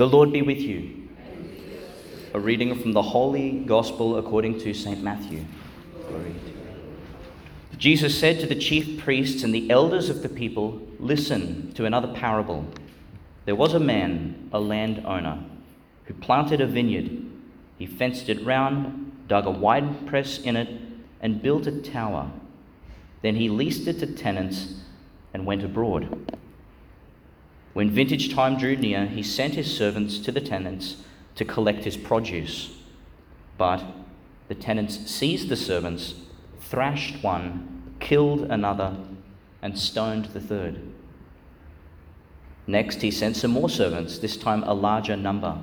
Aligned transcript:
The 0.00 0.08
Lord 0.08 0.32
be 0.32 0.40
with 0.40 0.60
you. 0.60 1.10
A 2.32 2.40
reading 2.40 2.74
from 2.80 2.94
the 2.94 3.02
Holy 3.02 3.50
Gospel 3.50 4.16
according 4.16 4.58
to 4.60 4.72
St. 4.72 5.02
Matthew. 5.02 5.44
Glory. 6.08 6.34
Jesus 7.76 8.18
said 8.18 8.40
to 8.40 8.46
the 8.46 8.54
chief 8.54 8.98
priests 8.98 9.42
and 9.42 9.54
the 9.54 9.68
elders 9.68 10.08
of 10.08 10.22
the 10.22 10.30
people, 10.30 10.80
Listen 10.98 11.70
to 11.74 11.84
another 11.84 12.08
parable. 12.14 12.64
There 13.44 13.54
was 13.54 13.74
a 13.74 13.78
man, 13.78 14.48
a 14.54 14.58
landowner, 14.58 15.44
who 16.06 16.14
planted 16.14 16.62
a 16.62 16.66
vineyard. 16.66 17.22
He 17.76 17.84
fenced 17.84 18.30
it 18.30 18.42
round, 18.42 19.28
dug 19.28 19.44
a 19.44 19.50
wide 19.50 20.06
press 20.06 20.38
in 20.38 20.56
it, 20.56 20.80
and 21.20 21.42
built 21.42 21.66
a 21.66 21.82
tower. 21.82 22.30
Then 23.20 23.34
he 23.36 23.50
leased 23.50 23.86
it 23.86 23.98
to 23.98 24.06
tenants 24.06 24.76
and 25.34 25.44
went 25.44 25.62
abroad. 25.62 26.38
When 27.72 27.90
vintage 27.90 28.34
time 28.34 28.58
drew 28.58 28.76
near, 28.76 29.06
he 29.06 29.22
sent 29.22 29.54
his 29.54 29.74
servants 29.74 30.18
to 30.20 30.32
the 30.32 30.40
tenants 30.40 30.96
to 31.36 31.44
collect 31.44 31.84
his 31.84 31.96
produce. 31.96 32.76
But 33.56 33.84
the 34.48 34.54
tenants 34.54 35.10
seized 35.10 35.48
the 35.48 35.56
servants, 35.56 36.14
thrashed 36.58 37.22
one, 37.22 37.94
killed 38.00 38.42
another, 38.50 38.96
and 39.62 39.78
stoned 39.78 40.26
the 40.26 40.40
third. 40.40 40.80
Next, 42.66 43.02
he 43.02 43.10
sent 43.10 43.36
some 43.36 43.52
more 43.52 43.68
servants, 43.68 44.18
this 44.18 44.36
time 44.36 44.62
a 44.64 44.74
larger 44.74 45.16
number, 45.16 45.58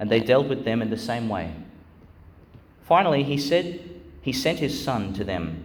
and 0.00 0.10
they 0.10 0.20
dealt 0.20 0.48
with 0.48 0.64
them 0.64 0.82
in 0.82 0.90
the 0.90 0.98
same 0.98 1.28
way. 1.28 1.52
Finally, 2.82 3.24
he 3.24 3.36
said, 3.36 3.80
he 4.22 4.32
sent 4.32 4.58
his 4.58 4.82
son 4.82 5.12
to 5.14 5.24
them. 5.24 5.64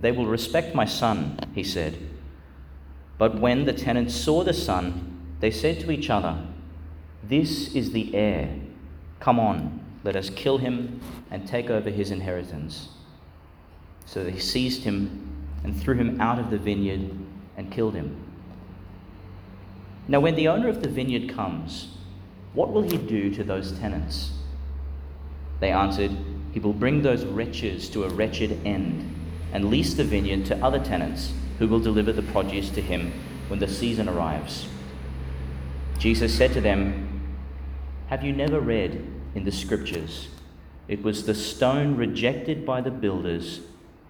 They 0.00 0.12
will 0.12 0.26
respect 0.26 0.74
my 0.74 0.84
son, 0.84 1.38
he 1.54 1.62
said. 1.62 1.98
But 3.18 3.38
when 3.38 3.64
the 3.64 3.72
tenants 3.72 4.14
saw 4.14 4.44
the 4.44 4.52
son, 4.52 5.13
they 5.40 5.50
said 5.50 5.80
to 5.80 5.90
each 5.90 6.10
other, 6.10 6.38
This 7.22 7.74
is 7.74 7.92
the 7.92 8.14
heir. 8.14 8.54
Come 9.20 9.38
on, 9.40 9.80
let 10.02 10.16
us 10.16 10.30
kill 10.30 10.58
him 10.58 11.00
and 11.30 11.46
take 11.46 11.70
over 11.70 11.90
his 11.90 12.10
inheritance. 12.10 12.88
So 14.06 14.22
they 14.22 14.38
seized 14.38 14.84
him 14.84 15.30
and 15.64 15.80
threw 15.80 15.94
him 15.94 16.20
out 16.20 16.38
of 16.38 16.50
the 16.50 16.58
vineyard 16.58 17.10
and 17.56 17.72
killed 17.72 17.94
him. 17.94 18.16
Now, 20.06 20.20
when 20.20 20.34
the 20.34 20.48
owner 20.48 20.68
of 20.68 20.82
the 20.82 20.88
vineyard 20.88 21.34
comes, 21.34 21.88
what 22.52 22.72
will 22.72 22.82
he 22.82 22.98
do 22.98 23.34
to 23.34 23.42
those 23.42 23.72
tenants? 23.78 24.32
They 25.60 25.70
answered, 25.70 26.12
He 26.52 26.60
will 26.60 26.74
bring 26.74 27.02
those 27.02 27.24
wretches 27.24 27.88
to 27.90 28.04
a 28.04 28.10
wretched 28.10 28.60
end 28.66 29.10
and 29.52 29.70
lease 29.70 29.94
the 29.94 30.04
vineyard 30.04 30.44
to 30.46 30.64
other 30.64 30.78
tenants 30.78 31.32
who 31.58 31.66
will 31.68 31.80
deliver 31.80 32.12
the 32.12 32.22
produce 32.22 32.68
to 32.70 32.82
him 32.82 33.12
when 33.48 33.60
the 33.60 33.68
season 33.68 34.08
arrives. 34.08 34.68
Jesus 35.98 36.36
said 36.36 36.52
to 36.52 36.60
them, 36.60 37.36
Have 38.08 38.22
you 38.22 38.32
never 38.32 38.60
read 38.60 39.06
in 39.34 39.44
the 39.44 39.52
scriptures? 39.52 40.28
It 40.86 41.02
was 41.02 41.24
the 41.24 41.34
stone 41.34 41.96
rejected 41.96 42.66
by 42.66 42.80
the 42.80 42.90
builders 42.90 43.60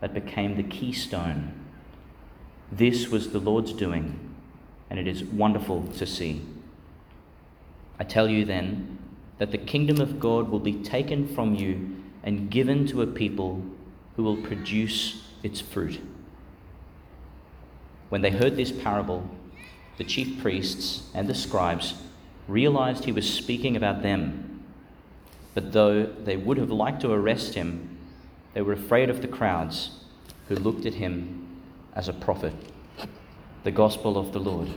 that 0.00 0.12
became 0.12 0.56
the 0.56 0.62
keystone. 0.62 1.52
This 2.72 3.08
was 3.08 3.30
the 3.30 3.38
Lord's 3.38 3.72
doing, 3.72 4.34
and 4.90 4.98
it 4.98 5.06
is 5.06 5.22
wonderful 5.22 5.84
to 5.98 6.06
see. 6.06 6.42
I 7.98 8.05
tell 8.05 8.28
you 8.28 8.44
then 8.44 8.98
that 9.38 9.52
the 9.52 9.58
kingdom 9.58 10.00
of 10.00 10.18
God 10.18 10.48
will 10.48 10.60
be 10.60 10.82
taken 10.82 11.28
from 11.28 11.55
you 11.55 11.96
and 12.22 12.50
given 12.50 12.86
to 12.88 13.02
a 13.02 13.06
people 13.06 13.62
who 14.16 14.24
will 14.24 14.36
produce 14.36 15.22
its 15.42 15.60
fruit. 15.60 16.00
When 18.08 18.22
they 18.22 18.30
heard 18.30 18.56
this 18.56 18.72
parable, 18.72 19.28
the 19.97 20.05
chief 20.05 20.41
priests 20.42 21.11
and 21.14 21.28
the 21.28 21.34
scribes 21.34 21.95
realized 22.48 23.05
he 23.05 23.12
was 23.12 23.33
speaking 23.33 23.77
about 23.77 24.03
them. 24.03 24.64
But 25.55 25.73
though 25.73 26.05
they 26.05 26.36
would 26.36 26.59
have 26.59 26.70
liked 26.70 27.01
to 27.03 27.12
arrest 27.12 27.55
him, 27.55 27.98
they 28.55 28.62
were 28.62 28.73
afraid 28.73 29.09
of 29.09 29.23
the 29.23 29.28
crowds 29.28 29.91
who 30.48 30.56
looked 30.56 30.84
at 30.86 30.95
him 30.95 31.61
as 31.95 32.08
a 32.08 32.13
prophet. 32.13 32.55
The 33.63 33.70
Gospel 33.70 34.18
of 34.18 34.33
the 34.33 34.41
Lord. 34.41 34.68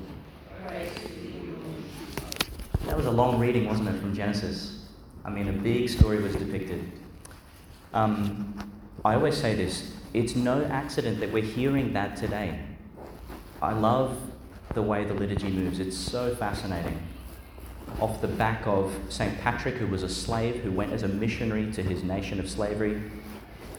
That 2.85 2.95
was 2.95 3.05
a 3.05 3.11
long 3.11 3.39
reading, 3.39 3.67
wasn't 3.67 3.89
it, 3.89 3.99
from 3.99 4.15
Genesis? 4.15 4.85
I 5.25 5.29
mean, 5.29 5.49
a 5.49 5.53
big 5.53 5.89
story 5.89 6.21
was 6.21 6.35
depicted. 6.35 6.89
Um, 7.93 8.53
I 9.03 9.15
always 9.15 9.35
say 9.35 9.55
this 9.55 9.91
it's 10.13 10.35
no 10.35 10.63
accident 10.65 11.19
that 11.19 11.31
we're 11.31 11.43
hearing 11.43 11.93
that 11.93 12.15
today. 12.15 12.59
I 13.61 13.73
love 13.73 14.17
the 14.77 14.81
way 14.83 15.03
the 15.03 15.13
liturgy 15.15 15.49
moves, 15.49 15.79
it's 15.79 15.97
so 15.97 16.35
fascinating. 16.35 17.01
Off 17.99 18.21
the 18.21 18.27
back 18.27 18.67
of 18.67 18.93
St. 19.09 19.35
Patrick, 19.41 19.73
who 19.73 19.87
was 19.87 20.03
a 20.03 20.09
slave, 20.09 20.57
who 20.57 20.71
went 20.71 20.93
as 20.93 21.01
a 21.01 21.07
missionary 21.07 21.71
to 21.71 21.81
his 21.81 22.03
nation 22.03 22.39
of 22.39 22.47
slavery. 22.47 23.01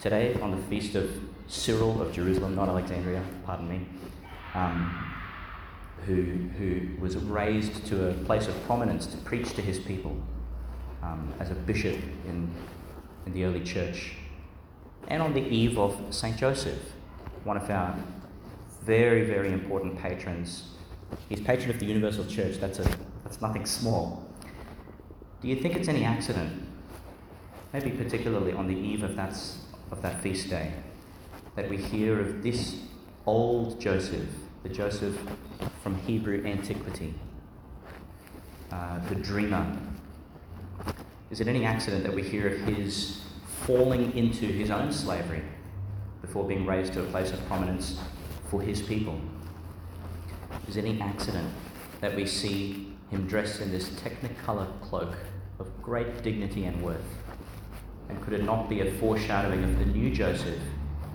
Today, 0.02 0.34
on 0.42 0.50
the 0.50 0.56
feast 0.66 0.96
of 0.96 1.08
Cyril 1.46 2.02
of 2.02 2.12
Jerusalem, 2.12 2.56
not 2.56 2.68
Alexandria, 2.68 3.22
pardon 3.46 3.68
me, 3.68 3.86
um, 4.54 5.14
who, 6.04 6.22
who 6.58 7.00
was 7.00 7.16
raised 7.16 7.86
to 7.86 8.08
a 8.08 8.14
place 8.24 8.48
of 8.48 8.64
prominence 8.66 9.06
to 9.06 9.16
preach 9.18 9.54
to 9.54 9.62
his 9.62 9.78
people 9.78 10.20
um, 11.04 11.32
as 11.38 11.52
a 11.52 11.54
bishop 11.54 11.94
in, 12.26 12.52
in 13.24 13.32
the 13.32 13.44
early 13.44 13.62
church. 13.62 14.16
And 15.06 15.22
on 15.22 15.32
the 15.32 15.42
eve 15.42 15.78
of 15.78 15.96
St. 16.10 16.36
Joseph, 16.36 16.82
one 17.44 17.56
of 17.56 17.70
our 17.70 17.96
very, 18.82 19.24
very 19.24 19.52
important 19.52 19.96
patrons. 19.96 20.64
He's 21.28 21.40
patron 21.40 21.70
of 21.70 21.78
the 21.78 21.86
Universal 21.86 22.26
Church. 22.26 22.58
That's, 22.58 22.78
a, 22.78 22.96
that's 23.24 23.40
nothing 23.40 23.66
small. 23.66 24.24
Do 25.40 25.48
you 25.48 25.56
think 25.56 25.76
it's 25.76 25.88
any 25.88 26.04
accident, 26.04 26.66
maybe 27.72 27.90
particularly 27.90 28.52
on 28.52 28.66
the 28.66 28.74
eve 28.74 29.02
of 29.02 29.14
that, 29.16 29.38
of 29.90 30.02
that 30.02 30.20
feast 30.22 30.50
day, 30.50 30.72
that 31.54 31.68
we 31.68 31.76
hear 31.76 32.20
of 32.20 32.42
this 32.42 32.76
old 33.26 33.80
Joseph, 33.80 34.28
the 34.62 34.68
Joseph 34.68 35.16
from 35.82 35.96
Hebrew 36.00 36.44
antiquity, 36.44 37.14
uh, 38.72 38.98
the 39.08 39.14
dreamer? 39.14 39.76
Is 41.30 41.40
it 41.40 41.48
any 41.48 41.64
accident 41.64 42.04
that 42.04 42.14
we 42.14 42.22
hear 42.22 42.48
of 42.48 42.60
his 42.60 43.22
falling 43.64 44.16
into 44.16 44.46
his 44.46 44.70
own 44.70 44.92
slavery 44.92 45.42
before 46.22 46.44
being 46.44 46.66
raised 46.66 46.92
to 46.94 47.02
a 47.02 47.06
place 47.06 47.32
of 47.32 47.46
prominence 47.46 47.98
for 48.50 48.62
his 48.62 48.82
people. 48.82 49.20
Is 50.68 50.76
any 50.76 51.00
accident 51.00 51.52
that 52.00 52.14
we 52.14 52.26
see 52.26 52.94
him 53.10 53.26
dressed 53.26 53.60
in 53.60 53.70
this 53.70 53.88
technicolor 53.90 54.68
cloak 54.80 55.16
of 55.58 55.82
great 55.82 56.22
dignity 56.22 56.64
and 56.64 56.82
worth? 56.82 57.16
And 58.08 58.22
could 58.22 58.32
it 58.32 58.44
not 58.44 58.68
be 58.68 58.80
a 58.80 58.92
foreshadowing 58.92 59.64
of 59.64 59.78
the 59.78 59.86
new 59.86 60.10
Joseph 60.10 60.60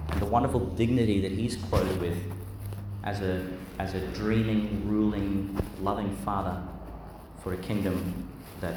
and 0.09 0.21
the 0.21 0.25
wonderful 0.25 0.59
dignity 0.59 1.21
that 1.21 1.31
he's 1.31 1.55
clothed 1.55 2.01
with 2.01 2.17
as 3.03 3.21
a, 3.21 3.47
as 3.79 3.93
a 3.93 3.99
dreaming, 4.07 4.87
ruling, 4.87 5.57
loving 5.81 6.15
father 6.17 6.61
for 7.41 7.53
a 7.53 7.57
kingdom 7.57 8.27
that 8.61 8.75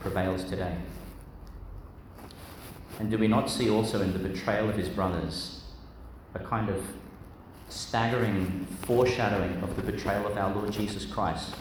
prevails 0.00 0.44
today? 0.44 0.76
And 2.98 3.10
do 3.10 3.18
we 3.18 3.28
not 3.28 3.50
see 3.50 3.70
also 3.70 4.00
in 4.02 4.12
the 4.12 4.18
betrayal 4.18 4.68
of 4.68 4.76
his 4.76 4.88
brothers 4.88 5.62
a 6.34 6.38
kind 6.38 6.68
of 6.68 6.84
staggering 7.72 8.66
foreshadowing 8.82 9.62
of 9.62 9.74
the 9.76 9.82
betrayal 9.82 10.26
of 10.26 10.36
our 10.36 10.54
Lord 10.54 10.72
Jesus 10.72 11.06
Christ 11.06 11.54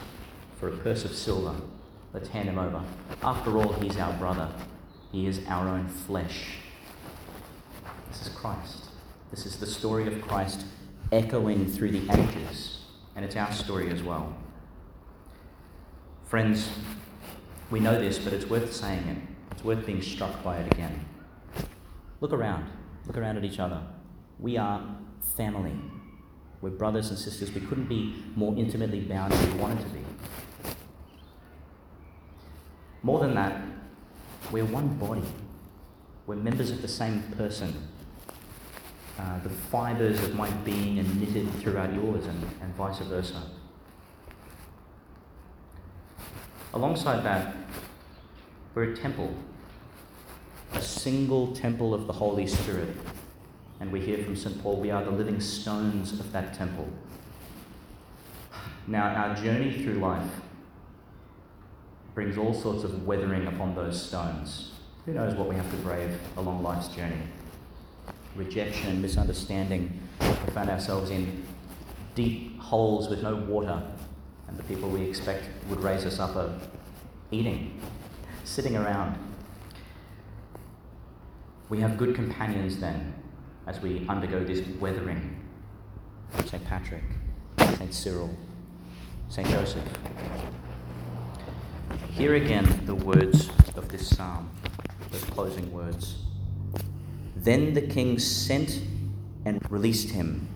for 0.60 0.68
a 0.68 0.78
purse 0.78 1.06
of 1.06 1.16
silver. 1.16 1.56
Let's 2.14 2.28
hand 2.28 2.50
him 2.50 2.60
over. 2.60 2.84
After 3.24 3.58
all, 3.58 3.72
he's 3.74 3.96
our 3.98 4.12
brother, 4.14 4.50
he 5.12 5.26
is 5.26 5.40
our 5.48 5.70
own 5.70 5.88
flesh. 5.88 6.58
This 8.10 8.28
is 8.28 8.30
Christ. 8.30 8.86
This 9.30 9.46
is 9.46 9.58
the 9.58 9.66
story 9.66 10.06
of 10.08 10.22
Christ 10.22 10.66
echoing 11.14 11.66
through 11.66 11.92
the 11.92 12.12
ages, 12.12 12.80
and 13.16 13.24
it's 13.24 13.38
our 13.38 13.52
story 13.54 13.90
as 13.90 14.04
well. 14.04 14.36
Friends, 16.26 16.70
we 17.70 17.80
know 17.80 17.98
this, 17.98 18.20
but 18.20 18.34
it's 18.34 18.46
worth 18.50 18.74
saying 18.74 19.08
it. 19.08 19.18
It's 19.52 19.64
worth 19.64 19.86
being 19.86 20.02
struck 20.02 20.44
by 20.44 20.58
it 20.58 20.74
again. 20.74 21.06
Look 22.20 22.34
around. 22.34 22.70
Look 23.08 23.18
around 23.18 23.38
at 23.38 23.46
each 23.46 23.60
other. 23.60 23.82
We 24.40 24.58
are 24.58 24.84
family. 25.38 25.76
We're 26.62 26.70
brothers 26.70 27.10
and 27.10 27.18
sisters. 27.18 27.52
We 27.54 27.62
couldn't 27.62 27.86
be 27.86 28.24
more 28.36 28.56
intimately 28.56 29.02
bound 29.02 29.34
if 29.34 29.54
we 29.54 29.60
wanted 29.60 29.80
to 29.80 29.90
be. 29.90 30.02
More 33.02 33.20
than 33.20 33.34
that, 33.34 33.62
we're 34.52 34.66
one 34.66 34.90
body. 35.00 35.24
We're 36.28 36.36
members 36.36 36.70
of 36.70 36.84
the 36.84 36.88
same 36.88 37.24
person. 37.36 37.88
Uh, 39.18 39.40
the 39.40 39.50
fibres 39.50 40.22
of 40.24 40.36
my 40.36 40.50
being 40.50 41.00
are 41.00 41.04
knitted 41.04 41.52
throughout 41.56 41.94
yours, 41.94 42.26
and, 42.26 42.44
and 42.62 42.76
vice 42.76 43.00
versa. 43.00 43.42
Alongside 46.74 47.24
that, 47.24 47.56
we're 48.74 48.94
a 48.94 48.96
temple, 48.96 49.36
a 50.74 50.82
single 50.82 51.54
temple 51.54 51.94
of 51.94 52.08
the 52.08 52.14
Holy 52.14 52.48
Spirit 52.48 52.96
we 53.92 54.00
hear 54.00 54.24
from 54.24 54.36
St. 54.36 54.62
Paul, 54.64 54.78
we 54.78 54.90
are 54.90 55.04
the 55.04 55.12
living 55.12 55.40
stones 55.42 56.14
of 56.14 56.32
that 56.32 56.54
temple. 56.54 56.88
Now, 58.88 59.08
our 59.08 59.36
journey 59.36 59.84
through 59.84 59.96
life 59.96 60.30
brings 62.16 62.38
all 62.38 62.54
sorts 62.54 62.84
of 62.84 63.06
weathering 63.06 63.48
upon 63.48 63.76
those 63.76 64.02
stones. 64.02 64.72
Who 65.06 65.14
knows 65.14 65.36
what 65.36 65.48
we 65.48 65.56
have 65.56 65.70
to 65.72 65.78
brave 65.78 66.18
along 66.38 66.64
life's 66.64 66.88
journey? 66.90 67.22
Rejection, 68.36 68.90
and 68.90 69.02
misunderstanding. 69.02 70.00
We 70.20 70.52
found 70.54 70.70
ourselves 70.70 71.10
in 71.10 71.46
deep 72.16 72.60
holes 72.60 73.10
with 73.10 73.22
no 73.24 73.36
water, 73.36 73.82
and 74.48 74.58
the 74.58 74.64
people 74.64 74.90
we 74.90 75.02
expect 75.02 75.44
would 75.70 75.82
raise 75.82 76.06
us 76.06 76.20
up 76.20 76.36
are 76.36 76.58
eating, 77.30 77.80
sitting 78.46 78.78
around. 78.78 79.18
We 81.70 81.80
have 81.80 81.98
good 81.98 82.16
companions 82.16 82.78
then 82.78 83.21
as 83.68 83.80
we 83.82 84.06
undergo 84.08 84.44
this 84.44 84.66
weathering. 84.80 85.38
St. 86.46 86.64
Patrick, 86.66 87.04
St. 87.58 87.94
Cyril, 87.94 88.36
St. 89.30 89.48
Joseph. 89.50 89.84
Hear 92.12 92.36
again 92.36 92.82
the 92.86 92.96
words 92.96 93.50
of 93.76 93.90
this 93.90 94.08
psalm, 94.08 94.50
those 95.12 95.24
closing 95.26 95.72
words. 95.72 96.18
Then 97.36 97.74
the 97.74 97.82
king 97.82 98.20
sent 98.20 98.82
and 99.46 99.60
released 99.72 100.12
him. 100.12 100.48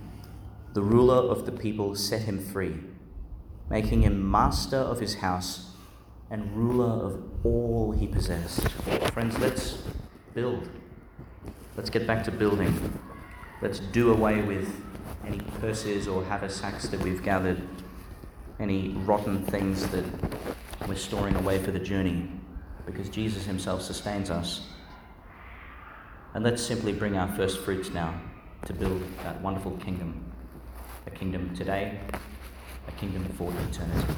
The 0.73 0.81
ruler 0.81 1.15
of 1.15 1.45
the 1.45 1.51
people 1.51 1.95
set 1.95 2.23
him 2.23 2.39
free, 2.39 2.75
making 3.69 4.03
him 4.03 4.29
master 4.29 4.77
of 4.77 4.99
his 4.99 5.15
house 5.15 5.71
and 6.29 6.55
ruler 6.55 7.05
of 7.05 7.45
all 7.45 7.91
he 7.91 8.07
possessed. 8.07 8.67
Friends, 9.13 9.37
let's 9.39 9.77
build. 10.33 10.67
Let's 11.77 11.89
get 11.89 12.07
back 12.07 12.23
to 12.23 12.31
building. 12.31 12.99
Let's 13.61 13.79
do 13.79 14.11
away 14.11 14.41
with 14.41 14.81
any 15.25 15.39
purses 15.59 16.07
or 16.07 16.23
haversacks 16.23 16.87
that 16.87 17.01
we've 17.01 17.21
gathered, 17.21 17.61
any 18.59 18.89
rotten 18.89 19.43
things 19.45 19.85
that 19.87 20.05
we're 20.87 20.95
storing 20.95 21.35
away 21.35 21.61
for 21.61 21.71
the 21.71 21.79
journey, 21.79 22.29
because 22.85 23.09
Jesus 23.09 23.45
Himself 23.45 23.81
sustains 23.81 24.29
us. 24.29 24.67
And 26.33 26.43
let's 26.43 26.63
simply 26.63 26.93
bring 26.93 27.17
our 27.17 27.27
first 27.35 27.59
fruits 27.59 27.89
now 27.89 28.21
to 28.65 28.73
build 28.73 29.03
that 29.23 29.41
wonderful 29.41 29.71
kingdom 29.77 30.31
a 31.07 31.11
kingdom 31.11 31.55
today, 31.55 31.99
a 32.87 32.91
kingdom 32.93 33.23
for 33.37 33.51
eternity. 33.69 34.15